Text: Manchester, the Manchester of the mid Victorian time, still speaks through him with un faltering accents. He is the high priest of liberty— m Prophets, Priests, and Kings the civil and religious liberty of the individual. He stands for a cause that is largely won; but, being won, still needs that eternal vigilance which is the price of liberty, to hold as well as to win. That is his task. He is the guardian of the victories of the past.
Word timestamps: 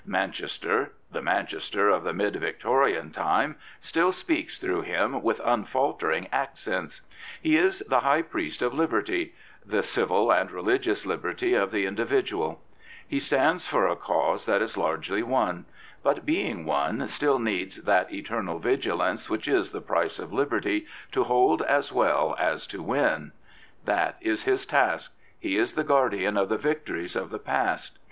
Manchester, 0.03 0.93
the 1.11 1.21
Manchester 1.21 1.89
of 1.89 2.03
the 2.03 2.11
mid 2.11 2.35
Victorian 2.35 3.11
time, 3.11 3.55
still 3.81 4.11
speaks 4.11 4.57
through 4.57 4.81
him 4.81 5.21
with 5.21 5.39
un 5.41 5.63
faltering 5.63 6.27
accents. 6.31 7.01
He 7.39 7.55
is 7.55 7.81
the 7.87 7.99
high 7.99 8.23
priest 8.23 8.63
of 8.63 8.73
liberty— 8.73 9.25
m 9.27 9.27
Prophets, 9.27 9.39
Priests, 9.45 9.51
and 9.61 9.71
Kings 9.71 9.71
the 9.71 9.91
civil 10.07 10.31
and 10.33 10.49
religious 10.51 11.05
liberty 11.05 11.53
of 11.53 11.69
the 11.71 11.85
individual. 11.85 12.63
He 13.07 13.19
stands 13.19 13.67
for 13.67 13.85
a 13.87 13.95
cause 13.95 14.47
that 14.47 14.63
is 14.63 14.75
largely 14.75 15.21
won; 15.21 15.65
but, 16.01 16.25
being 16.25 16.65
won, 16.65 17.07
still 17.07 17.37
needs 17.37 17.75
that 17.83 18.11
eternal 18.11 18.57
vigilance 18.57 19.29
which 19.29 19.47
is 19.47 19.69
the 19.69 19.81
price 19.81 20.17
of 20.17 20.33
liberty, 20.33 20.87
to 21.11 21.25
hold 21.25 21.61
as 21.61 21.93
well 21.93 22.35
as 22.39 22.65
to 22.65 22.81
win. 22.81 23.33
That 23.85 24.17
is 24.19 24.45
his 24.45 24.65
task. 24.65 25.13
He 25.39 25.57
is 25.57 25.73
the 25.73 25.83
guardian 25.83 26.37
of 26.37 26.49
the 26.49 26.57
victories 26.57 27.15
of 27.15 27.29
the 27.29 27.37
past. 27.37 27.99